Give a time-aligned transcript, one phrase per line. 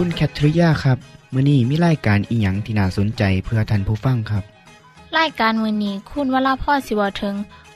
[0.00, 0.98] คุณแคทริยาครับ
[1.34, 4.44] มื้อนี้มีรายการอีหยังที่น่าสนใจเพื่อท่านผู้ฟังครับ
[5.18, 7.34] รายการมือนี้คุณวราพ่อสิเวาถึง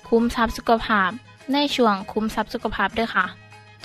[0.08, 1.10] คุ้มทรัพย์สุขภาพ
[1.52, 3.26] ในช่วงคุ้มทรัพย์สุขภาพด้วยค่ะ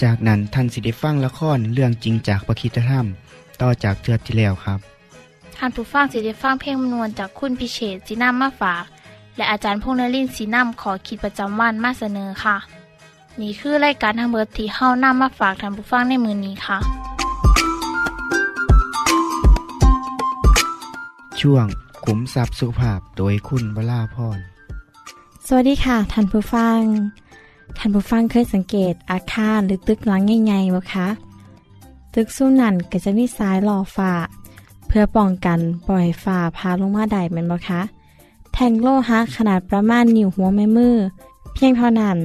[0.02, 3.06] จากนั้นท่านสิได้ฟังละครเรื่องจริงจากประคีตธรรม
[3.62, 4.80] ต่อจากเทือกที่แล้วครับ
[5.58, 8.84] ท่านผู้ฟังสิได้ฟังเพลงมนวนจากคุณพิเชษจีนัมมาฝาก
[9.36, 12.56] และอาจารย์พงษ์นรินทร์สีนัมขอขีดประจำวันมาเสนอค่ะ
[13.42, 16.78] นี่คือรายการทางเบอร์ที่เฮานํมาฝากท่านผู้ฟังในมือนี้ค่ะ
[21.42, 21.66] ช่วง
[22.06, 24.40] ขุมทรัพย์สุภาพโดยคุณวราพร
[25.48, 26.82] สวัสดีค่ะท่านผู้ฟัง
[27.78, 31.08] ท่านผู้ฟังเคยสังเกตอาคารหรือตึกหลังใหญ่ๆไหมคะ
[32.16, 34.14] ตึกสู้นั่นก็จะมีสายหล่อฟ้า
[34.88, 37.82] เพื่อป้องกันปล่อยฟ้าพาลงมาได้แมันบ่คะ
[38.54, 40.96] แทงโลหะขนาดประมาณนิ้วหัวแม่มือ
[41.54, 42.18] เพียงเท่านั้น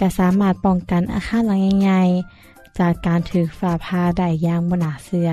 [0.00, 5.30] ก็สามารถป้องกันอาคารหลังใหญ่ๆจากการถือฝ่าพาได้อย่างบนาเสือ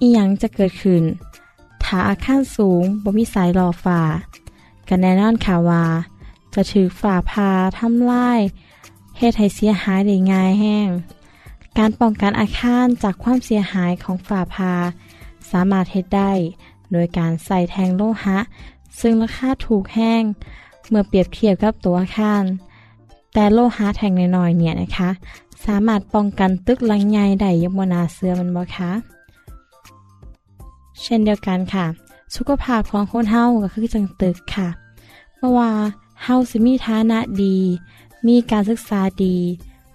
[0.00, 4.00] อีหยังจะเกิดขึ้นาอาคารสูงบ่มีสายหล่อฟ้า
[4.88, 5.84] กันแน่นอนค่ะว่า
[6.54, 8.40] จะถือฝ่าพาทำลาย
[9.16, 10.88] เฮ็ดให้เสียหายได้ง่ายแห้ง
[11.78, 14.74] การป้องกันอาคารจากความเสียหายของฝ่าพา
[15.50, 16.32] สามารถเฮ็ดได้
[16.92, 18.38] โดยการใส่แทงโลหะ
[19.00, 20.22] ซึ่งราคาถูกแห้ง
[20.88, 22.44] เมื่อเปรียบเทียบกับตัวอาคาร
[23.32, 25.10] แต่โลหะแทงน้อยๆเนี่ยนะคะ
[25.66, 28.90] สามารถป้องกันตึกหลังใหญ่ได้ยังบนาเสือมันบ่คะ
[31.02, 31.86] เช่นเดียวกันค่ะ
[32.36, 34.68] สุขภาพของคนเฮาก็คือจังตึกค่ะ
[35.34, 35.70] เพราะว่า
[36.24, 37.56] เฮาสิมีฐานะดี
[38.26, 39.36] มีการศึกษาดี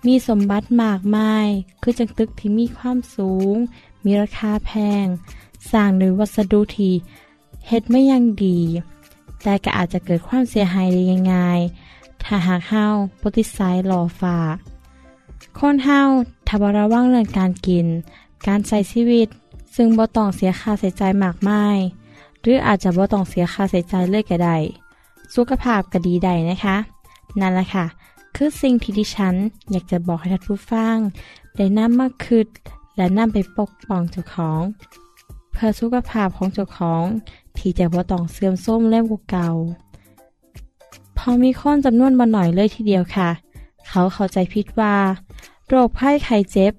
[0.05, 1.47] มีสมบัติมากมาย
[1.81, 3.55] คือจังตึกที่มีความสูง
[4.05, 4.71] มีราคาแพ
[5.03, 5.05] ง
[5.71, 6.93] สร้างโดยวัสดุที่
[7.67, 8.59] เฮ็ดไม่ยังดี
[9.43, 11.01] แต่ก็อาจจะเกิดความเสียหายได้
[11.33, 12.85] ง่ายๆถ้าหากเฮา
[13.21, 14.37] ปฏิสายหล่อฟ้า
[15.57, 16.01] คนเฮา
[16.47, 17.87] ถ้าบระวังเรื่องการกิน
[18.47, 19.27] การใช้ชีวิต
[19.75, 21.77] ซึ่งบ่ต้องเสียค่าใช้จ่ายมากมาย
[22.41, 24.57] หรืออาจจะบ่ต้องเสียค่าใช้จ่ายเลยก็ได้
[25.35, 26.77] สุขภาพก็ดีได้นะคะ
[27.39, 27.85] นั่นแหละค่ะ
[28.35, 29.35] คือสิ่งที่ดิฉัน
[29.71, 30.97] อยากจะบอกให้ท่านผู้ฟัง
[31.55, 32.47] ได้นำมาคิด
[32.95, 34.61] และนำไปปกป้องเจ้าของ
[35.53, 37.03] เพื่อสุขภาพของเจ้าของ
[37.57, 39.49] ที่จะบ่ต้องเสื่อมโทรมเล่มกเก่า
[41.17, 43.29] พอมีคนจำนวนบ่หน่อยเลยทีเดียวค่ะ
[43.87, 44.95] เขาเข้าใจผิดว่า
[45.67, 46.73] โรคภัยไข้เจ็บ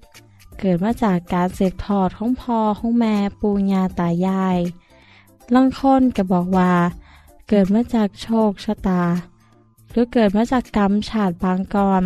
[0.59, 4.57] เกิดมาจากการเสพทอดของพ่อของแม่ปู่ย่าตายาย
[5.55, 6.73] ลางคนก็บอกว่า
[7.47, 9.03] เกิดมาจากโชคชะตา
[9.91, 12.03] หรือเกิดมาจากกรรมชาติบางกร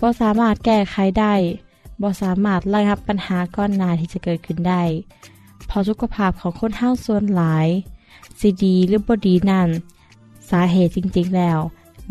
[0.00, 1.34] บ่สามารถแก้ไขได้
[2.02, 4.82] บ่สามารถระงับปัญหาก้อนหนาที่จะเกิดขึ้นได้
[5.76, 7.66] พราะสุขภาพของคนเฮาส่วนหลาย
[8.40, 9.68] สิดีหรือบ่ดีนั่น
[10.50, 11.58] สาเหตุจริงๆแล้ว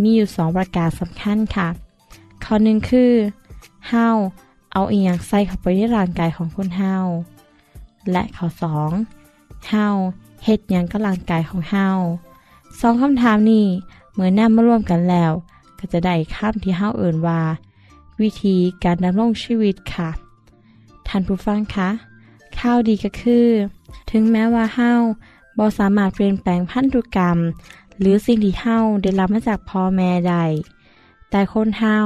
[0.02, 1.68] มีอยู่สองประการสำคัญค่ะ
[2.44, 3.12] ข้อหนึ่งคือ
[3.90, 4.08] เฮา
[4.74, 6.96] เอาอีหยังใส่เข้าไปในร่างกายของคนเฮา
[8.12, 8.92] และข้อสอง
[9.70, 9.88] เฮา
[10.44, 11.88] เฮ็ดหยังกับร่างกายของเฮา
[12.80, 13.68] สองคำถามนี้
[14.14, 15.32] เมื่อนำมารวมกันแล้ว
[15.80, 17.42] ก็จะได้คำที่เฮาเอ่นว่า
[18.22, 20.10] วิธีการดำรงชีวิตค่ะ
[21.08, 21.90] ท่านผู้ฟังคะ
[22.60, 23.48] ข้าวดีก็คือ
[24.12, 24.92] ถึงแม้ว่าเฮา
[25.58, 27.38] บ่สามารถเปลี่ยนแปลงพันธุกรรม
[28.00, 30.44] หรือสิ่งที่เฮาได้รับมาจากพ่อแม่ได้
[31.30, 31.98] แต่คนเฮา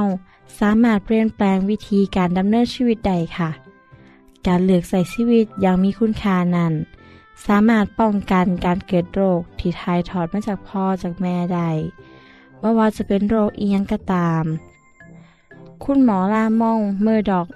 [0.58, 3.50] สามารถเปลี่ยนแปลงวิธีการดำเนินชีวิตได้ค่ะ
[4.46, 6.72] การเลือกใส่ชีวิตอย่างมีคุณค่านั้น
[7.46, 11.68] สามารถป้องกันการเกิดโรคที่ทายถอดมาจากพ่อจากแม่ได้
[12.60, 14.44] ว่าว่าจะเป็นโรคอียังก็ตาม
[15.84, 17.46] คุณหมอลามองเมอร์ดอก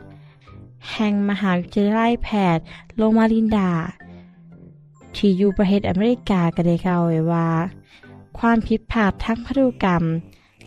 [0.93, 2.65] แห่งมหาวิทยาลัยแพทย์
[2.97, 3.71] โลมาลินดา
[5.17, 7.49] ที่อยู่ประเทศอเมริกาก็ได้กล่าวไว้ว่า
[8.39, 10.03] ความผิดพลาดทางพันธุกรรม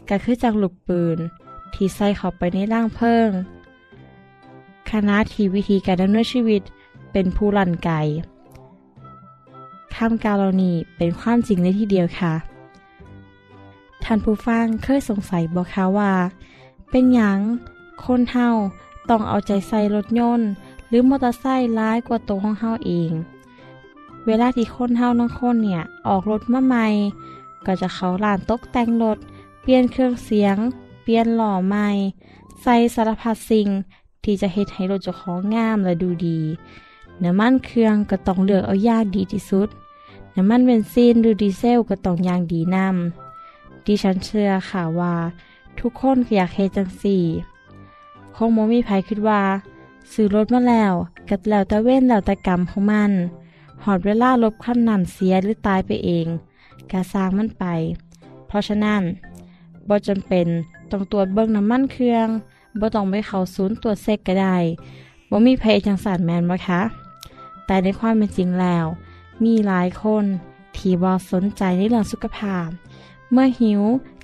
[0.09, 1.17] ก็คือจากลูกปืน
[1.75, 3.29] ที่ใส่เข้าไปในร่างเพิ่ง
[4.91, 6.61] คณะที่วิธีการดำเนินชีวิต
[7.11, 7.91] เป็นผู้ลันไก
[9.95, 12.33] คำกล่าลนีเป็นความจริงในที่เดียวค่ะ
[14.03, 16.11] ท่านผู้ฟังเคยสงสัยบอกคะว่า
[16.89, 17.39] เป็นยัง
[18.03, 18.47] คนเฮา
[19.09, 20.49] ต้องเอาใจใส่รถยนต์
[20.87, 23.11] หรือมอเตอร์ไซค์ร้ายกว่าตัวของเฮาเอง
[24.25, 26.85] เวลาที่คนเฮาน้องคนเนี่ยออกรถมาใหม่
[27.65, 29.17] ก็จะเขาลานตกแต่งรถ
[29.61, 30.57] เปลี่ยนเครื่องเสียง
[31.07, 31.89] เปลี่ยนหล่อใหม่
[32.61, 33.67] ใส่สารพัดสิ่ง
[34.23, 36.39] ที่จะเฮ็ดให้รถเจ้าของงามและดูดี
[37.23, 39.69] น้ำมันเครื่องก็ต้องเลือกเอาอย่างดีที่สุด
[40.35, 45.15] น้ำมันเบนซินหรือดีเซลก็ต้องอย่างดีนำดิฉันเชื่อค่ะว่า
[45.79, 47.23] ทุกคนอยากเฮ็ดจังสี่
[48.35, 49.41] คงมมีภัยคิดว่า
[50.11, 50.93] ซื้อรถมาแล้ว
[51.29, 53.11] กัดแล้วแต่เว้นแล้วแต่กรรมของมัน
[53.83, 56.27] หอดเวลารถขั้นนั้นเสียหรือตายไปเอง
[56.91, 57.65] กาสร้างมันไป
[58.47, 59.01] เพราะฉะนั้น
[59.89, 60.47] บ่จำเป็น
[60.91, 62.27] ต้องตรวจเบิ่งน้ำมันเครื่อง
[62.79, 64.57] บ่ต้องไปเข้าศูนย์ตรวจเซ็กก็ได้
[65.29, 66.81] บ่มีภัยจังสารแมนบ่คะ
[67.65, 68.85] แต่ในความเป็นจริงแล้ว
[69.43, 70.25] มีหลายคน
[70.75, 72.67] ที่บ่สนใจในเรื่องสุขภาพ
[73.31, 73.81] เมื่อหิว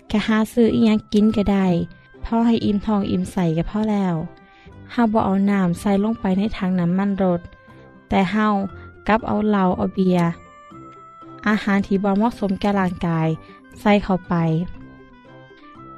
[0.08, 1.68] แค่หาซื้ออีหยังกินก็ได้
[2.26, 4.16] พอให้อิ่มท้องอิ่มใส่ก็พอแล้ว
[4.92, 7.42] เฮาบ่เอาน้ำใส่ลงไปในถังน้ำมันรถ
[8.10, 8.48] แต่เฮา
[9.08, 10.30] กลับเอาเหล้าเอาเบียร์
[11.48, 13.28] อาหารที่บ่เหมาะสมแก่ร่างกาย
[13.80, 14.34] ใส่เข้าไป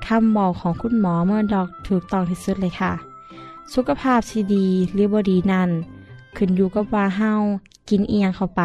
[0.07, 2.93] คำบอกของคุณหมอเมื่อดอกถูกต้องที่สุดเลยค่ะ
[3.73, 5.69] สุขภาพที่ดีหรือบดีนั้น
[6.37, 7.31] ขึ้นอยู่กับว่าเฮา
[7.89, 8.63] กินเอียงเข้าไป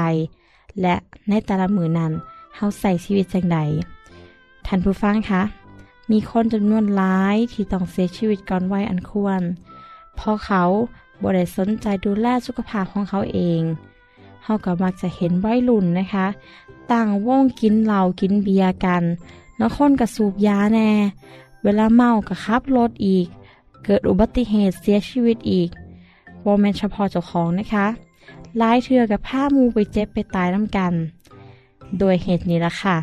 [0.81, 0.95] และ
[1.29, 2.13] ในแต่ละมือนั้น
[2.57, 3.59] เฮาใส่ชีวิตจังใด
[4.67, 5.43] ท่านผู้ฟังคะ
[6.11, 9.41] มีคนจำนวนหลายที่ต้องเสียชีวิตก่อนวัยอันควร
[10.17, 10.63] เพราะเขา
[11.23, 13.61] บ่ได้สนใจดูแลสุขภาพของเขาเอง
[14.45, 16.27] เฮาก็มักจะเห็นวัยรุ่นนะคะ
[16.93, 19.03] ต่างวงกินเหล้ากินเบียร์กัน
[19.59, 20.91] แล้วคนก็สูบยาแน่
[21.63, 23.27] เวลาเมาก็ขับรถอีก
[23.85, 25.69] เกิดอุบัติเหตุเสียชีวิตอีก
[26.43, 27.87] โมเมนเฉพาะเจ้าของนะคะ
[28.61, 30.93] ลายเทือกับผ้ามูไปเจ็บไปตายน้ำกัน
[31.99, 32.97] โดยเหตุนี้ละค่ะ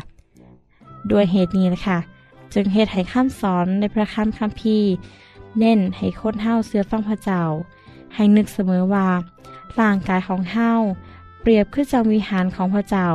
[1.08, 1.98] โดยเหตุนี้ละค่ะ
[2.54, 4.88] จึงเหตุให้ข้ามสอนในพระคัมคัมภีร์
[5.58, 7.42] เน้นให้คนเฮาเสื้อฟังพระเจ้า
[8.14, 9.08] ให้นึกเสมอว่า
[9.78, 10.70] ร่างกายของเฮา
[11.40, 13.08] เปรียบขึ้นจังวิหารของพระเจ้า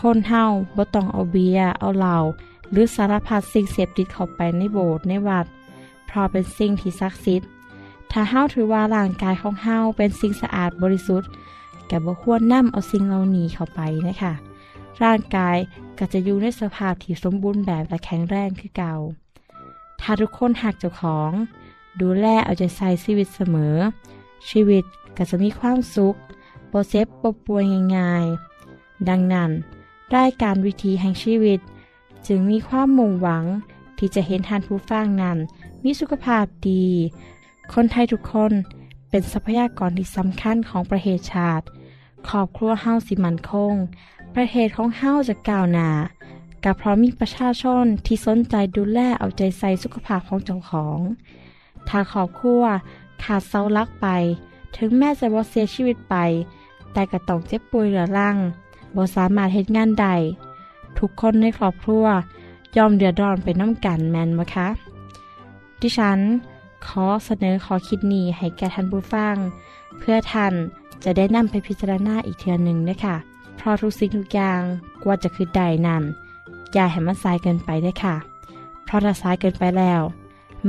[0.00, 0.44] คนเฮา
[0.76, 2.16] บ่ต้องเอาเบียร์เอาเหล้า
[2.70, 5.46] หรือสารพัดสิ่งเสพติดเข้าไปในโบสถ์ในวัด
[6.06, 7.48] เพราะเป็นสิ่งที่ศักดิ์สิทธิ์
[8.10, 11.28] ถ้าเฮาถือว่าร่างกายของเฮาเป็นสิ่งสะอาดบริสุทธิ์
[11.90, 14.32] ก็บ่ควรนำเอาสิ่งเหล่านี้เข้าไปนะคะ
[15.02, 15.56] ร่างกาย
[15.98, 18.94] ก็จะอยู่ในสภาพที่สมบูรณ์แบบและแข็งแรงคือเก่า
[20.00, 21.30] ถ้าทุกคนฮักเจ้าของ
[22.00, 23.76] ดูแลเอาใจใส่ชีวิตเสมอ
[24.50, 24.84] ชีวิต
[25.16, 26.14] ก็จะมีความสุข
[26.68, 27.62] บ่เจ็บป่วย
[27.96, 29.50] ง่ายๆ ดังนั้น
[30.14, 31.60] รายการวิธีแห่งชีวิต
[32.26, 33.44] จึงมีความมุ่งหวัง
[33.98, 35.38] ที่จะเห็นท่านผู้ฟังนั้น
[35.84, 36.86] มีสุขภาพดี
[37.72, 38.52] คนไทยทุกคน
[39.10, 41.64] เป็นทรัพยากรที่สำคัญของประเทศชาติ
[42.28, 43.74] ครอบครัวเฮาสิมันคง
[44.34, 45.90] ประเทศของเฮาจะก้าวหน้า
[46.64, 50.98] กับเพราะมีประชาชนที่สนใจดูแลเอาใจใส่สุขภาพของเจ้าของ
[51.88, 52.62] ถ้าครอบครัว
[53.22, 54.06] ขาดเสาลักไป
[54.76, 56.16] ถึงแม้จะบ่เสียชีวิตไป
[56.92, 58.36] แต่ก็ต้องเจ็บป่วยเหลือรัง
[58.96, 60.06] บ่สามารถเฮ็ดงานใด
[60.98, 62.06] ทุกคนในครอบครัว
[62.76, 64.68] ยอมเดือดร้อนไปน้ำกันแมนมะคะ
[65.80, 66.18] ดิฉัน
[66.86, 69.36] ขอเสนอขอคิดนี้ให้แก่ท่านผู้ฟัง
[69.98, 70.52] เพื่อท่าน
[71.04, 73.16] จะได้นำไปพิจารณาอีกเทือหนึ่งนะคะ
[73.56, 74.60] เพราะทุกสิ่งทุกอย่าง
[75.02, 76.02] กว่าจะคือใดนั้น
[76.72, 78.16] อย่าให้มันสายเกินไปได้ค่ะ
[78.84, 80.00] เพราะถ้าสายเกินไปแล้ว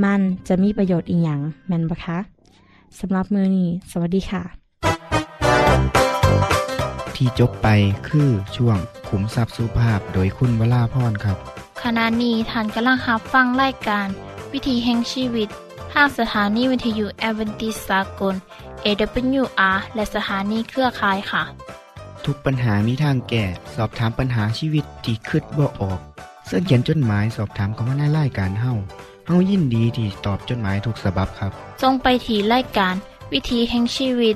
[0.04, 2.18] มันจะมีประโยชน์อีกอย่างแมนปะคะ
[3.00, 4.57] สำหรับมือนี้ สวัสดีค่ะ
[7.18, 7.68] ที่จบไป
[8.08, 8.78] คือช่วง
[9.10, 11.38] ขุมทรัพย์สุภาพโดยคุณวราพรครับ
[11.84, 14.08] ขณะนี้ท่านกำลังรับฟังรายการ
[14.54, 15.50] วิธีแห่งชีวิต
[15.94, 18.36] ทางสถานีวิทยุแอเวนติสากล
[18.86, 21.44] AWR และสถานีเครือข่ายค่ะ
[22.26, 23.44] ทุกปัญหามีทางแก้
[23.76, 26.00] สอบถามปัญหาชีวิตที่คืดบ่ออก
[26.46, 28.74] เสื้อเขียนจดหมายสอบถามเขามาในรายการเฮา
[29.28, 32.96] เฮายินดีที่ตอบจดหมายถูกสาบบครับทรงไปถีรายการ
[33.34, 34.36] วิธีแห่งชีวิต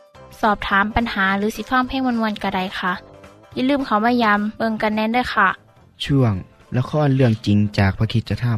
[0.41, 2.93] สอบถามปัญหาหรือสิฟังเพลงวันๆกระไดค่ะ
[3.53, 5.49] อย่าลืมเขามายามเบิงกันแน่นด้วยค่ะ
[6.05, 6.33] ช่วง
[6.77, 8.55] ละครเรื่องจริงจากพระคิดจะทำ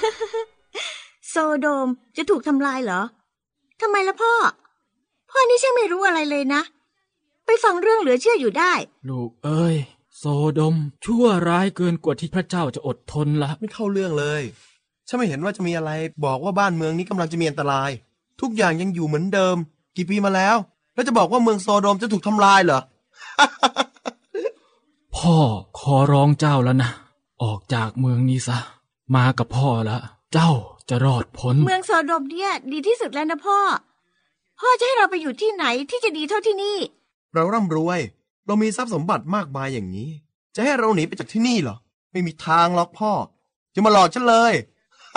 [0.00, 0.02] ฮ
[1.28, 3.02] โซโดมจะถูกทำลายเหรอ
[3.80, 4.32] ทำไมล่ะพ่อ
[5.30, 6.62] พ่อนี่ช่างไม่รู้อะไรเลยนะ
[7.46, 8.72] ไปฟังเรื่องเหลือเชื่ออยู่ได้
[9.08, 9.76] ลูกเอ้ย
[10.16, 10.24] โซ
[10.58, 10.74] ดม
[11.04, 14.42] ชั่วร้ายเกินกว่าที่พระเจ้าจะอดทนละ ไม่เข้าเรื่องเลย
[15.12, 15.90] ฉันไม่เห็นว่าจะมีอะไร
[16.24, 17.90] บอกว่าบ้านเมืองนี้กำลังจะมีอันตราย
[18.40, 19.56] ทุกอย่างยังอยู่เหมือนเดิม
[19.96, 20.56] กี่ปีมาแล้ว
[20.94, 22.80] แล้วจะบอกว่าเมืองโซโดมจะถูกทำลายเหรอ
[25.16, 25.36] พ่อ
[25.78, 26.90] ขอร้องเจ้าแล้วนะ
[27.42, 28.58] ออกจากเมืองนี้ซะ
[29.16, 29.98] มากับพ่อละ
[30.32, 30.50] เจ้า
[30.88, 33.58] จะรอดพ้น เมืองโซโดมเนี่ย ดีที่สุดแล้วนะพ่อ
[34.60, 36.78] พ่อจะให้เราไปอยู่ที่ไหนที่จะดีเท่าที่นี่
[37.34, 38.00] เราร่ำรวย
[38.46, 40.10] เรามีทรัพย์สมบัติมากมายอย่างนี้
[40.54, 41.76] จะให้เราหนีไปจากที่นี่เหรอ
[42.12, 43.12] ไม่มีทางหรอกพ่อ
[43.74, 44.54] จะมาหลอกฉันเลย
[45.14, 45.16] โ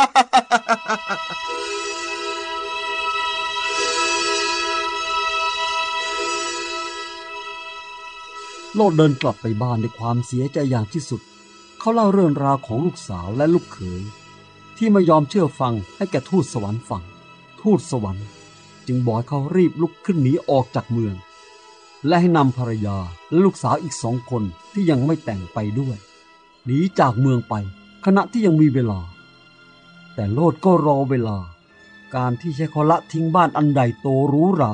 [8.79, 11.21] ลดเดินกลับไปบ้านด้วยความเสียใจอย่างที่สุด
[11.79, 14.01] เขาเล่าเรื่องราวของลูกสาวและลูกเขย
[14.77, 17.03] ที่ไม่ยอมเชื่อฟังให้แก่ทูตสวรรค์ฟัง
[17.61, 18.27] ทูตสวรรค์
[18.87, 21.15] จึงบอกเขารีบลุกขึ้นหนีออกจากเมือง
[22.07, 22.97] และให้นำภรรยา
[23.29, 25.97] และลูกสาวอีกสองคนที่ยังไม่แต่งไปด้วย
[26.65, 27.53] หนีจากเมืองไป
[28.05, 28.99] ขณะที่ยังมีเวลา
[30.15, 31.37] แต่โลดก็รอเวลา
[32.15, 34.73] การที่ใช้เขาละทิ้งบ้านอันใดโตหรูหรา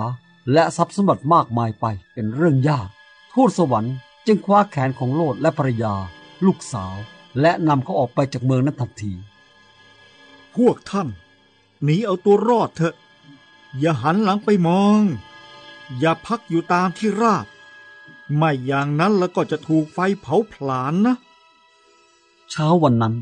[0.54, 2.88] และทรัพย์สมบัติมากมายไปเป็นเรื่องยาก
[3.34, 3.96] ทูตสวรรค์
[4.26, 5.94] จึงคว้าแขนของโลดและภรรยา
[6.46, 6.96] ลูกสาว
[7.42, 9.14] และนำเขาออกไปจากเมืองนั้นทันที
[10.56, 11.08] พวกท่าน
[11.84, 12.96] หนีเอาตัวรอดเถอะ
[13.80, 15.02] อย่าหันหลังไปมอง
[16.00, 17.46] อย่าพักอยู่ตามที่ราบ
[18.36, 21.16] ไม่อย่างนั้นแล้วก็จะถูกไฟเผาผลาญนะ
[22.50, 23.16] เช้าวันนั้น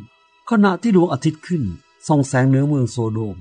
[0.50, 1.64] ขณะที่ดวงอาทิตย์ขึ้น
[2.08, 3.38] ส่องแสงเหนือเมืองโซโดม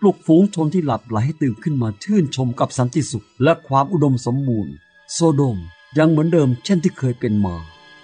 [0.00, 4.72] ปลุกฝูงชนที่หลับไหลให้ตื่นขึ้นมาชื่นชมกับสันติสุข และความอุดมสมบูรณ์
[5.12, 5.58] โซโดม
[5.98, 7.56] ยังเหมือนเดิมเช่นที่เคยเป็นมา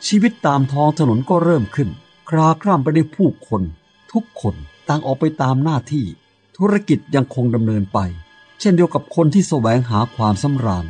[0.07, 1.89] ชีวิตตามท้องถนนก็เริ่มขึ้น
[2.29, 3.63] คราคร่ำไปด้วยผู้คน
[4.13, 4.55] ทุกคน
[4.89, 6.05] ต่างออกไปตามหน้าที่
[6.57, 7.99] ธุรกิจยังคงดำเนินไป
[8.61, 10.87] เช่นเดียวกับคนที่แสวงหาความสำราญ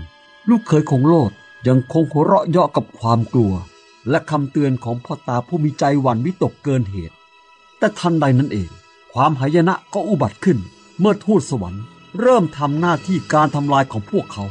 [0.49, 1.33] ลูกเขยของโลด
[1.69, 3.55] ยังคงหัวเราะเยาะกับความกลัว
[4.11, 7.17] และคำเตือนของพ่อตาผู้มีใจหวั่นวิตกเกินเหตุ
[7.79, 8.71] แต่ทันใดนั้นเอง
[9.21, 10.59] ความหายนะก็อุบัติขึ้น
[11.01, 11.85] เมื่อทูตสวรรค์
[12.21, 14.45] เริ่มทำหน้าที่การทำลายของพวกเขา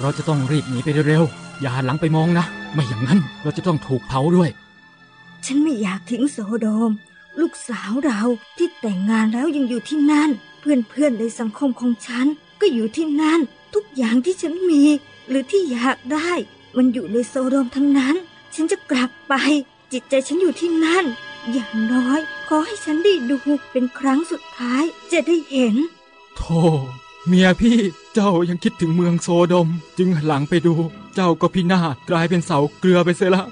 [0.00, 4.50] เราจะต้องรีบหนีไปเร็วๆ อย่าหันหลังไปมองนะ ไม่อย่างนั้นเราจะต้องถูกเผาด้วย
[5.46, 6.90] ฉันไม่อยากทิ้งโซโดม
[7.40, 8.22] ลูกสาวเรา
[8.56, 12.26] ที่แต่งงานแล้วยังอยู่ที่นั่น เพื่อนๆในสังคมของฉัน
[12.60, 13.40] ก็อยู่ที่นั่น
[13.74, 14.84] ทุกอย่างที่ฉันมี
[15.28, 16.30] หรือที่อยากได้
[16.76, 18.16] มันอยู่ในโซโดมทั้งนั้น
[18.54, 19.34] ฉันจะกลับไป
[19.92, 21.04] จิตใจฉันอยู่ที่นั่น
[21.52, 23.36] อย่างน้อยขอให้ฉันได้ดู
[23.72, 25.76] เป็นครั้งสุดท้าย จะได้เห็น
[26.36, 26.60] โธ่
[27.26, 27.78] เมียพี่
[28.14, 30.74] เจ้ายังคิดถึงเมืองโซโดม จึงหันหลังไปดู
[31.14, 33.44] เจ้าก็พินาศกลายเป็นเสาเกลือไปเสียละ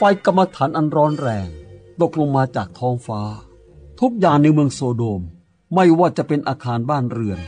[0.00, 1.48] ไฟกรรมฐานอันร้อนแรง
[2.00, 3.22] ตกลงมาจากท้องฟ้า
[4.00, 5.22] ทุกอย่างในเมืองโซโดม
[5.74, 7.40] ไม่ว่าจะเป็นอาคารบ้านเรือน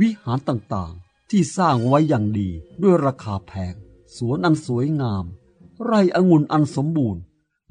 [0.00, 2.50] วิหารต่างๆ ที่สร้างไว้อย่างดี
[2.82, 3.74] ด้วยราคาแพง
[4.16, 5.24] สวนอันสวยงาม
[5.84, 7.22] ไร่องุ่นอันสมบูรณ์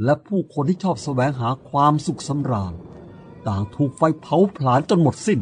[0.04, 2.74] และผู้คนที่ชอบแสวงหาความสุขสำราญ
[3.48, 5.40] ต่างถูกไฟเผาผลาญจนหมดสิ้น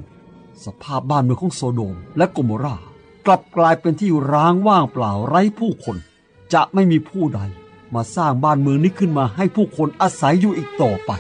[0.66, 2.76] สภาพบ้านเมืองของโซโดมและโกโมรา
[3.26, 5.98] กลับกลายเป็นที่ร้างว่างเปล่าไร้ผู้คน
[6.54, 7.42] จะไม่มีผู้ใด
[7.96, 11.12] มาสร้างบ้านเมืองนี้ขึ้นมาให้ผู้คนอาศัยอยู่อีกต่อไป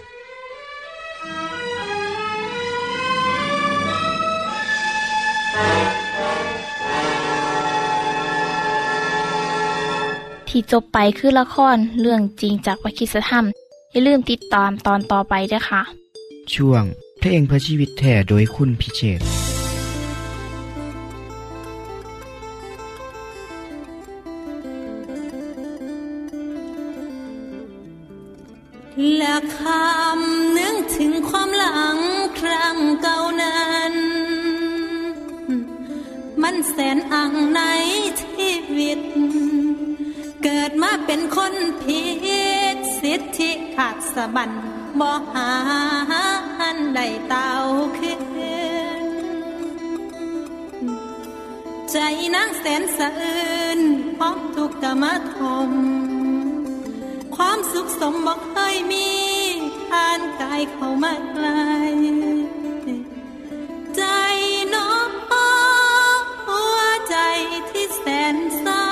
[10.49, 13.45] ที่จบไปคือละครเรื่องจริงจากวิคิสธรรม
[13.91, 15.81] อย่าลืมติดตามตอนต่อไปด้วยค่ะ
[16.53, 16.83] ช่วง
[17.19, 19.40] เพลงเพื่อชีวิตแท่โดยคุณพิเชษ
[29.31, 31.97] ละคำนึกถึงความหลัง
[32.39, 33.93] ครั้งเก่านั้น
[36.41, 37.61] มันแสนอังใน
[38.21, 38.99] ชีวิต
[40.43, 42.03] เกิดมาเป็นคนผิ
[42.75, 44.51] ดสิทธิขาดสะบัน
[44.99, 45.51] บ่หา
[46.61, 47.53] อันใดเต้า
[47.97, 48.21] ขึ้น
[51.91, 51.97] ใจ
[52.35, 53.79] นางแสนสะอื้น
[54.17, 55.03] พร้อมทุกข์กรรม
[55.35, 55.37] ท
[55.69, 55.71] ม
[57.35, 59.20] ความสุขสมบอกเคยมี
[59.93, 61.47] อ่านกายเข้ามาไกล
[63.95, 64.03] ใจ
[64.73, 65.09] น้อง
[66.47, 66.79] หัว
[67.09, 67.17] ใจ
[67.69, 68.05] ที่แส
[68.35, 68.87] นเศร้า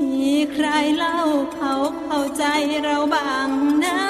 [0.00, 1.20] มีใครเล่า
[1.54, 1.74] เขา
[2.04, 2.44] เข้าใจ
[2.82, 3.50] เราบ้าง
[3.84, 4.00] นะ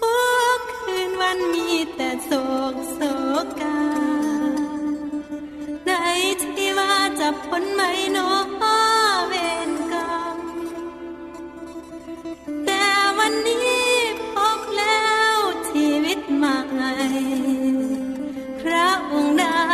[0.00, 0.20] ทุ
[0.58, 2.30] กคืนวันมีแต่โศ
[7.30, 7.82] ว่าจะพ้นไหม
[8.12, 8.18] โน
[9.28, 9.34] เว
[9.68, 10.38] รกรรม
[12.66, 12.84] แต่
[13.18, 13.84] วันนี้
[14.34, 15.36] พบแล้ว
[15.70, 16.58] ชีวิตใหม่
[18.60, 19.68] พระองค์ได้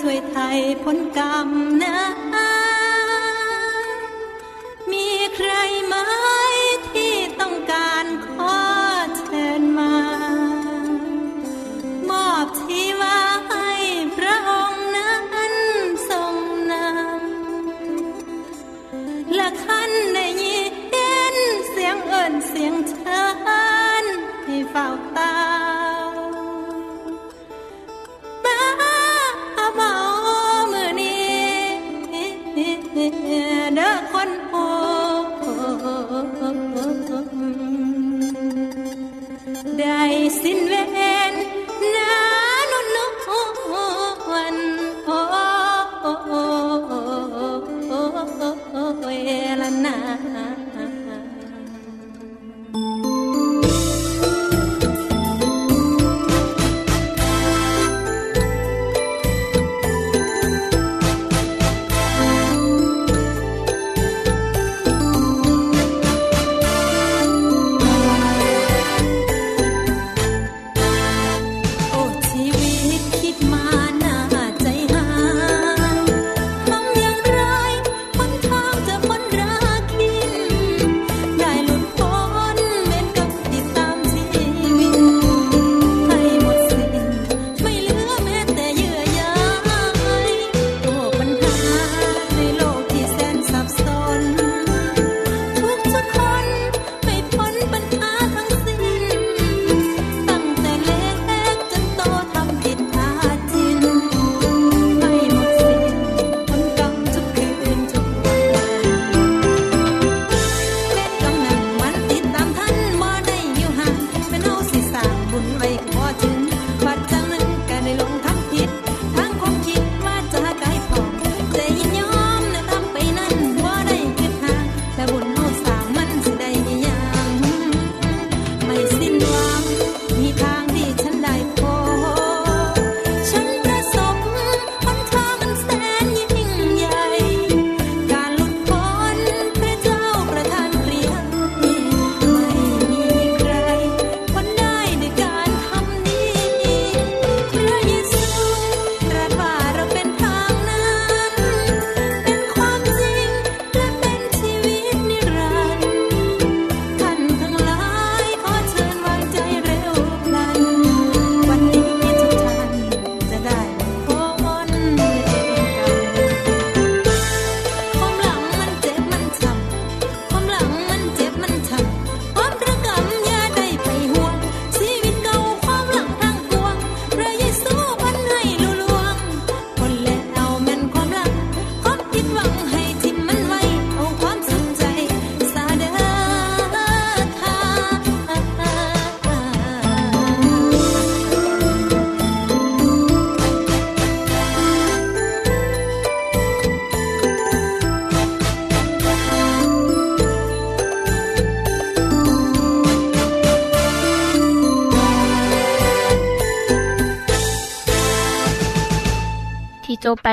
[0.00, 1.48] ช่วยไทยพ้นกรรม
[1.82, 1.98] นะ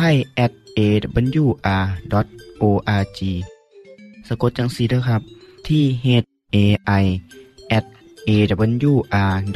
[0.00, 1.50] ไทย at awr.org
[4.28, 5.22] สะกดจังสีด้วยครับ
[5.66, 6.06] ที่ h
[6.54, 6.56] a
[7.02, 7.04] i
[7.76, 7.84] at
[8.28, 9.50] awr.org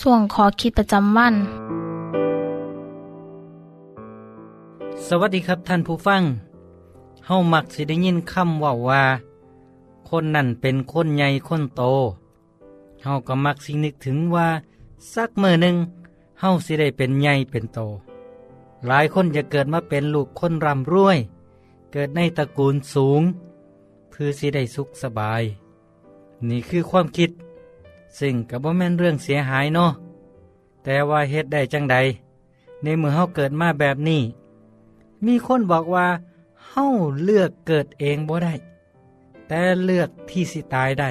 [0.00, 1.34] ส่วนขอคิดประจำวัน
[5.06, 6.22] สวัสดีครับท่านผู้ฟัง
[7.26, 9.04] เฮามักสิได้ยินคำว่าว่า
[10.08, 11.82] คนนั่นเป็นคนใหญ่คนโต
[13.02, 14.48] เฮาก็มักสินึกถึงว่า
[15.14, 15.76] สักมือหนึ่ง
[16.40, 17.80] เฮาสิได้เป็นใหญ่เป็นโต
[18.86, 21.18] หลายคนจะเกิดมาเป็นลูกคนร่ำรวย
[21.92, 23.22] เกิดในตระกูลสูง
[24.10, 25.42] เพื่อสิได้สุขสบาย
[26.48, 27.30] นี่คือความคิด
[28.18, 29.92] ซึ่งกับว่าแม่นเรื่องเสียหายเนาะ
[30.84, 31.96] แต่ว่าเฮ็ดได้จังใด
[32.82, 34.22] ในเมื่อเฮาเกิดมาแบบนี้
[35.24, 36.06] มีคนบอกว่า
[36.68, 36.86] เฮา
[37.24, 38.54] เลือกเกิดเองบ่ได้
[39.48, 41.10] แต่เลือกที่สิตายได้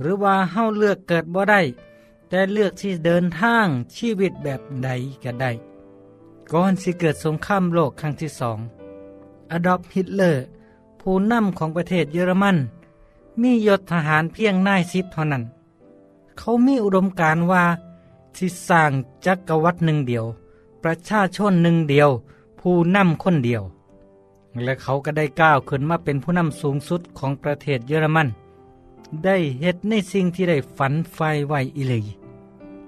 [0.00, 1.60] หรือว่าเฮาเลือกเกิดบ่ได้
[2.28, 4.88] แต่เลือกที่เดินทางชีวิตแบบใด
[5.24, 5.50] ก็ได้
[6.52, 8.58] ก่อนสิเกิดสงครามโลกครั้งที่สอง
[9.50, 10.44] อดอล์ฟฮิตเลอร์
[11.00, 12.56] ผู้นำของประเทศเยอรมัน
[13.42, 15.42] มียศทหารเพียงนายสิบเท่านั้น
[16.38, 17.64] เขามีอุดมการว่า
[18.36, 18.90] ที่สร้าง
[19.26, 20.24] จักรวรรดิหนึ่งเดียว
[20.82, 22.10] ประชาชนหนึ่งเดียว
[22.60, 23.62] ผู้นำคนเดียว
[24.64, 28.28] และเขาก็ได้ก้าวขึ้นมาเป็นผู้นำสูงสุดของประเทศเยอรมัน
[29.24, 32.04] ได้เฮ็ดในสิ่งที่ได้ฝันไฟไว้อิเลย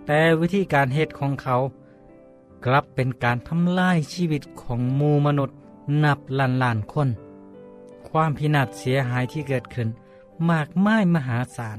[0.07, 1.57] แต่วิธีการเฮ็ดของเขา
[2.65, 5.57] กลับเป็นการทำลายชีวิตของหมูมนุษย์
[6.05, 7.09] นับล้านล้านคน
[8.09, 9.89] ความพินาศเสียหายที่เกิดขึ้น
[10.51, 11.79] มากมายมหาศาล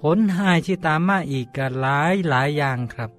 [0.00, 3.10] ผลหายที่ตามมาอีกก็หลายหลายอย่างครับ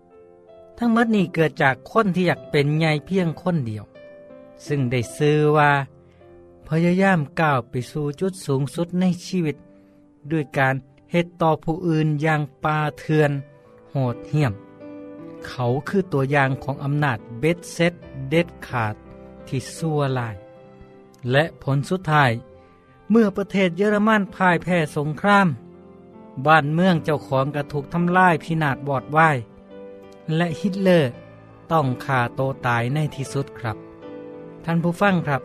[0.77, 3.85] ทั้งหมดนี้เกิดจากคนที่อยากเป็นใหญ่เพียงคนเดียว
[4.65, 5.71] ซึ่งได้ซื้อว่า
[6.67, 9.55] พยายามก้าวไปสู่จุดสูงสุดในชีวิต
[10.31, 10.75] ด้วยการ
[11.11, 13.31] เฮ็ดต่อผู้อื่นอย่างปาเถือน
[13.91, 14.53] โหดเหี้ยม
[15.47, 17.93] เขาคือตัวอย่างของอำนาจเบ็ดเซ็ต
[18.29, 18.95] เด็ดขาด
[19.47, 20.35] ที่ซัวลาย
[21.31, 22.31] และผลสุดท้าย
[23.11, 25.47] เมื่อประเทศเยอรมันพ่ายแพ้สงคราม
[26.45, 29.37] บ้านเมืองเจ้าของก็ถูกทำลายพินาศบอดวาย
[30.35, 31.11] และฮิตเลอร์
[31.71, 33.77] ต้องฆ่าโตตายในที่สุดครับ
[34.63, 35.41] ท่านผู้ฟังครับ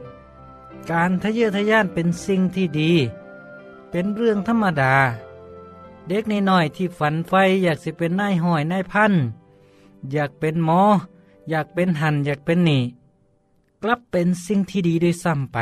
[0.91, 2.93] การทะเยอทะยานเป็นสิ่งที่ดี
[3.91, 4.95] เป็นเรื่องธรรมดา
[6.09, 7.33] เด็กน้อยที่ฝันไฟ
[7.63, 9.13] อยากสิเป็นนายห้อยนายพัน
[10.13, 10.81] อยากเป็นหมอ
[11.51, 12.79] อยากเป็นหันอยากเป็นหนี
[13.83, 15.59] กลับเป็นสิ่งที่ดีด้วยซ้ำไป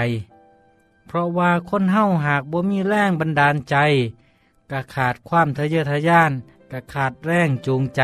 [1.06, 3.76] เพราะว่าคนเฮาหากบ่มีแรงบันดาลใจ
[4.70, 6.32] ก็ขาดความทะเยอทะยาน
[6.70, 8.02] ก็ขาดแรงจูงใจ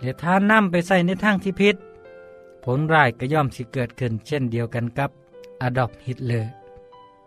[0.00, 1.76] และถ้านำไปใส่ในทางที่ผิด
[2.64, 5.10] ผลร้ายก็ย่อมสิเกิดขึ้นเช่นเดียวกันกับ
[5.60, 6.50] อดอล์ฟฮิตเลอร์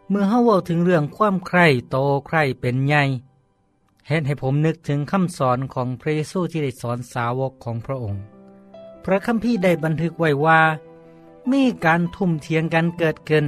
[0.09, 3.03] เมื่อเฮาเว้าถึงเรื่องความใคร่โตใคร่เป็นใหญ่
[4.11, 8.23] เฮ็ดให้ผมนึกถึงคำสอนของพระเยซูที่ได้สอนสาวกของพระองค์
[9.03, 10.59] พระคัมภีร์ได้บันทึกไว้ว่า
[11.51, 13.45] มีการทุ่มเทียงกันเกิดขึ้น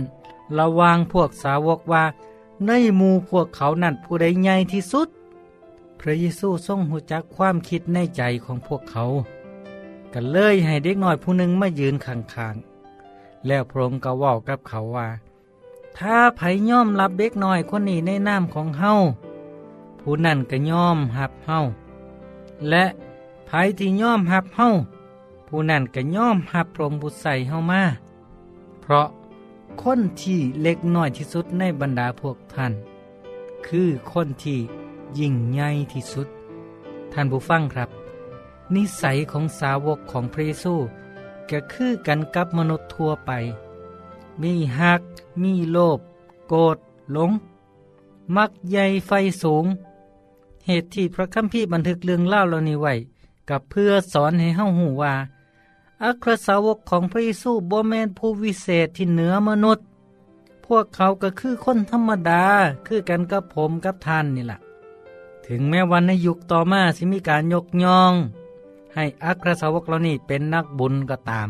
[0.58, 2.04] ระวางพวกสาวกว่า
[2.66, 5.08] ในมูพวกเขานั่นผู้ใดใหญ่ที่สุด
[6.00, 9.06] พระเยซูทรงหูจักความคิดในใจของพวกเขา
[10.14, 15.08] ก็เลยให้เด็กน้อยผู้หนึ่งมายืนข้างๆ แล้วพระองค์ก็ว่ากับเขาว่า
[15.98, 18.94] ถ้าไผย่อมรับเด็กน้อยคนนี้ในน้ำของเฮา
[20.02, 21.60] ผู้นั้นก็ย่อมหับเฮา
[22.70, 22.86] และ
[23.46, 24.68] ไผที่ย่อมหับเฮา
[25.48, 27.82] ผู้นั้นก็ย่อมหับพระองค์ผู้ใส่เฮามา
[28.82, 29.08] เพราะ
[29.82, 32.74] คนที่เล็กน้อยที่สุดในบรรดาพวกท่าน
[33.68, 34.60] คือคนที่
[35.20, 36.28] ยิ่งใหญ่ที่สุด
[37.14, 37.90] ท่านผู้ฟังครับ
[38.76, 40.76] นิสัยของสาวกของพระเยซู
[41.50, 43.32] ก็คือกันกับมนุษย์ทั่วไป
[44.42, 45.02] มีหัก
[45.44, 46.00] มีโลภ
[46.50, 46.78] โกรธ
[47.14, 47.32] หลง
[48.36, 49.12] มักใหญ่ไฟ
[49.44, 49.66] สูง
[50.68, 52.94] เหตุที่พระคัมภีร์บันทึกเรื่องเล่าเหล่านี้ไว้
[53.50, 55.14] กับเพื่อสอนให้เฮาหูว่า
[56.04, 59.86] อัครสาวกของพระเยซูบ่แมนผู้วิเศษที่เหนือมนุษย์
[60.66, 62.44] พวกเขาก็คือคนธรรมดา
[62.88, 64.60] คือกันกับผมกับท่านนี่แหละ
[65.48, 68.14] ถึงแม้วันในยุคต่อมาสิมีการยกย่อง
[68.94, 71.50] ให้อัครสาวกเหล่านี้เป็นนักบุญก็ตาม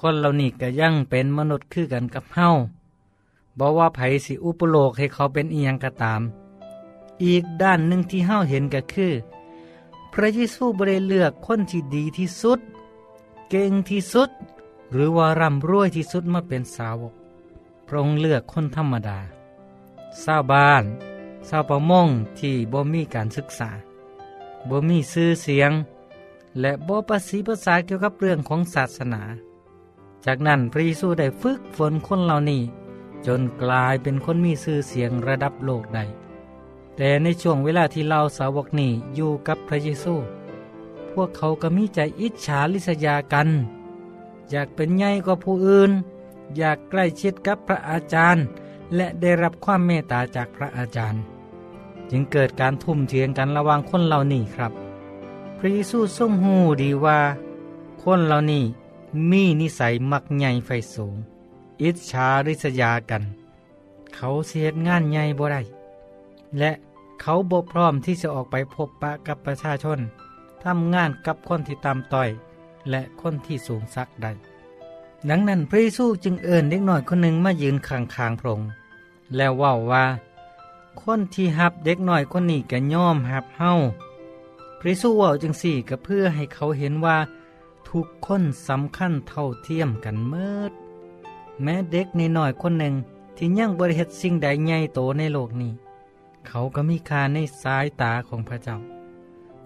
[0.00, 2.50] คนเหล่านี้ก็ยังเป็นมนุษย์คือกันกับเฮา
[3.58, 6.20] บอกว่าไผสิอุปโลกให้เขาเป็นเอียงก็ตาม
[7.24, 9.12] อีกด้านหนึ่งที่เฮาเห็นก็คือ
[10.12, 12.60] พระเยซูบริเลือกคนที่ดีที่สุด
[13.50, 14.30] เก่งที่สุด
[14.92, 17.14] หรือว่าร่ำรวยที่สุดมาเป็นสาวก
[17.86, 19.18] พระองค์เลือกคนธรรมดา
[20.22, 20.84] ชาวบ้าน
[21.48, 23.70] ชาวประมงที่บ่มีการศึกษา
[24.68, 25.72] บ่มีชื่อเสียง
[26.60, 29.22] และบ่ประสีภาษาเกี่ยวกับเรื่องของศาสนา
[30.24, 32.62] จากนั้นพระเยซูได้ฝึกฝนคนเหล่านี้
[33.26, 36.04] จนกลายเป็นคนมีชื่อเสียงระดับโลกได้
[37.02, 40.14] แต่ในช่วงเวลาที่เราสาวกนี้อยู่กับพระเยซู
[41.12, 43.48] พวกเขาก็มีใจอิจฉาลิษยากัน
[44.50, 45.90] อยากเป็นใหญ่กว่าผู้อื่น
[46.56, 48.44] อยากใกล้ชิดกับพระอาจารย์
[48.96, 51.20] และได้รับความเมตตาจากพระอาจารย์
[52.10, 54.72] จึงเกิดการทุ่มเทียงกันระหว่างคนเหล่านี้ครับ
[55.58, 57.18] พระเยซูทรงหูดีว่า
[58.02, 58.64] คนเหล่านี้
[59.30, 61.14] มีนิสัยมักใหญ่ไฟสูง
[61.82, 63.22] อิจฉาริษยากัน
[64.14, 65.62] เขาเสียงานใหญ่บ่ได้
[66.58, 66.70] และ
[67.20, 69.98] เขาบ่พร้อมที่จะออกไปพบปะกับประชาชน
[70.64, 72.30] ทำงานกับคนที่ต่ำต้อย
[72.90, 74.32] และคนที่สูงสักได้
[75.28, 78.68] ดังนั้นพระเยซูจึงเอิ้นเด็กน้อยคนหนึ่งมายืนข้างๆพระองค์
[79.36, 80.04] แล้วว้าว่า
[81.00, 83.72] คนที่หับเด็กน้อยคนนี้ก็ย่อมหับเฮา
[84.78, 87.18] พระเยซูว้าจังสี่ก็เพื่อให้เขาเห็นว่า
[87.88, 90.72] ทุกคนสำคัญเท่าเทียมกันเมิด
[91.62, 92.94] แม้เด็กนน้อยคนหนึ่ง
[93.36, 95.72] ที่ยังบริเหตุสิ่งใดใหญ่โตในโลกนี้
[96.50, 98.76] เขาก็มีค่าในสายตาของพระเจ้า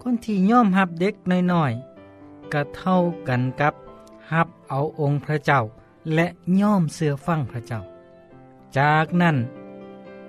[0.01, 1.15] คนที่ย่อมหับเด็ก
[1.53, 3.73] น้อยๆก็เท่ากันกับ
[4.31, 5.61] หับเอาองค์พระเจ้า
[6.13, 6.27] และ
[6.61, 7.79] ย่อมเสือฟังพระเจ้า
[8.77, 9.37] จากนั้น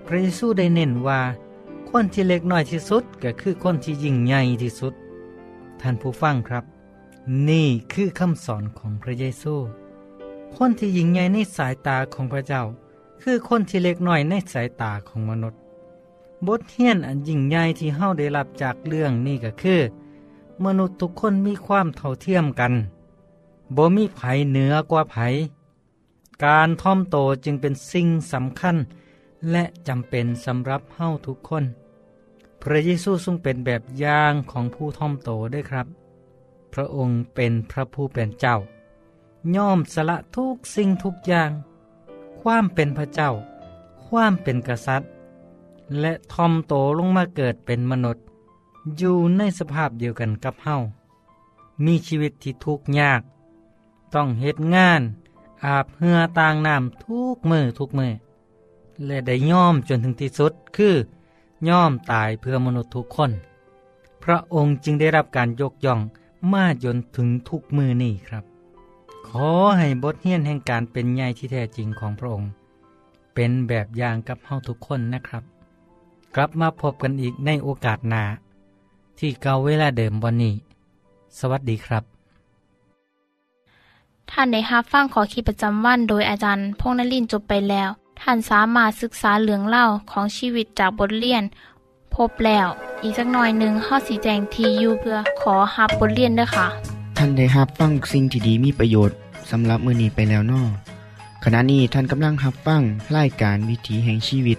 [0.07, 1.21] พระเยซูได้เน้นว่า
[1.91, 4.95] คนที่เล็กน้อยที่สุดก็คือคนที่ยิ่งใหญ่ที่สุด
[5.81, 6.65] ท่านผู้ฟังครับ
[7.49, 9.55] นี่คือคำสอนของพระเยซู
[10.57, 12.63] คนที่ยิ่งใหญ่ในสายตาของพระเจ้า
[13.23, 15.61] คือคนที่เล็กน้อยในสายตาของมนุษย์
[16.47, 19.81] บทเรียนอันยิ่งใหญ่ที่เฮาได้รับจากเรื่องนี้ก็คือ
[20.65, 22.73] มนุษย์ทุกคนมีความเท่าเทียมกัน
[23.77, 24.21] บ่มีไผ
[24.51, 25.17] เหนือกว่าไผ
[26.45, 28.77] การท่อมโตจึงเป็นสิ่งสำคัญ
[29.51, 31.65] และจำเป็นสำหรับเฮาทุกคน
[32.63, 35.87] พระเยซูทรงเป็นแบบอย่างของผู้ท่อมโตด้วยครับ
[36.73, 38.57] พระองค์เป็นพระผู้เป็นเจ้า
[39.57, 41.51] ย่อมสละทุกสิ่งทุกอย่าง
[42.41, 43.31] ความเป็นพระเจ้า
[44.07, 45.11] ความเป็นกษัตริย์
[46.01, 48.25] และทอมโตลงมาเกิดเป็นมนุษย์
[48.97, 50.77] อยู่ในสภาพเดียวกันกับเฮา
[51.85, 53.21] มีชีวิตที่ทุกข์ยาก
[54.15, 55.01] ต้องเหตุงาน
[55.65, 58.13] อาบเหือต่างน้ำทุกมือทุกมือ
[59.07, 60.95] และได้ย่อมจนถึงที่สุดคือ
[61.69, 63.31] ย่อมตายเพื่อมนุษย์ทุกคน
[64.23, 66.01] พระองค์จึงได้รับการยกย่อง
[66.53, 68.45] มาจนถึงทุกมือนี่ครับ
[69.29, 72.51] ขอให้บทเรียนแห่งการเป็นใหญ่ที่แท้จริงของพระองค์
[73.35, 75.43] เป็นแบบอย่างกับเฮาทุกคนนะครับ
[76.39, 78.25] กลับมาพบกันอีกในโอกาสหน้า
[79.19, 80.55] ที่เก่าเวลาเดิมวันนี้
[81.39, 82.03] สวัสดีครับ
[84.31, 87.89] ท่านได้รับฟังขอคิดประจำวันโดยอาจารย์พงษ์นลินทร์จบไปแล้ว
[88.21, 91.43] ท่านสามารถศึกษาเหลืองเล่าของชีวิตจากบทเรียน
[92.15, 92.67] พบแล้ว
[93.03, 96.67] อีกสักหน่อยหนึ่งข้อสีแจงทียูเพื่อขอฮับบทเรียนด้วยค่ะ
[97.17, 99.17] ท่านได้รับฟังสิ่งที่ดีมีประโยชน์
[99.51, 100.63] สำหรับมือนี้ไปแล้วนอ
[101.45, 102.83] ขณะนี้ท่านกำลังรับฟัง
[103.17, 104.59] รายการวิถีแห่งชีวิต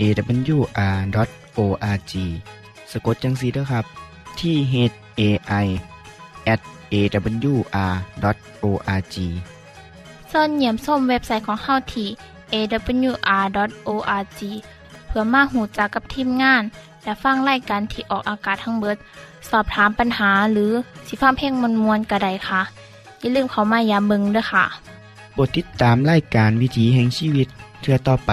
[0.00, 2.12] awr.org
[2.90, 3.84] สะกดจังสีเด้อครับ
[4.40, 4.74] ที่ h
[5.20, 5.22] a
[5.64, 5.66] i
[6.52, 6.60] at
[6.92, 9.16] awr.org
[10.32, 12.08] ส่วนเหยี่ยมส้มเว็บไซต์ของเฮาที่
[12.54, 14.40] awr.org
[15.06, 16.62] เพื่อมาหูจักกับทีมงาน
[17.02, 18.96] และฟังไล่การที่ออกอากาศทั้งเบิด
[19.50, 20.72] สอบถามปัญหาหรือ
[21.06, 22.60] สิฟ้าเพลงมวลมวลกระไดค่ะ
[23.20, 24.64] อย่าลืมเขามายามเบิงด้วยค่ะ
[25.32, 27.48] โปรดติดตามรายการวิถีแห่งชีวิต
[27.80, 28.32] เทือต่อไป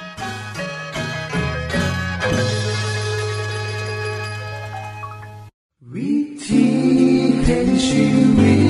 [7.51, 8.60] takes you in.